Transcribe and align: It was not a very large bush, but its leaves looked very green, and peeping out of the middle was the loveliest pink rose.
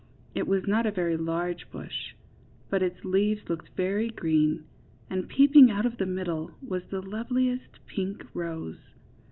It 0.33 0.47
was 0.47 0.65
not 0.65 0.87
a 0.87 0.91
very 0.91 1.15
large 1.15 1.69
bush, 1.69 2.15
but 2.71 2.81
its 2.81 3.05
leaves 3.05 3.47
looked 3.47 3.69
very 3.77 4.09
green, 4.09 4.63
and 5.11 5.29
peeping 5.29 5.69
out 5.69 5.85
of 5.85 5.97
the 5.97 6.07
middle 6.07 6.49
was 6.67 6.81
the 6.89 7.01
loveliest 7.01 7.85
pink 7.85 8.25
rose. 8.33 8.81